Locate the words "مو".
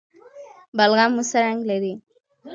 1.15-1.23